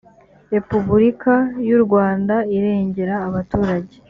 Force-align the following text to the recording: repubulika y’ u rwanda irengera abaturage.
repubulika 0.53 1.33
y’ 1.67 1.69
u 1.77 1.79
rwanda 1.85 2.35
irengera 2.55 3.15
abaturage. 3.27 3.95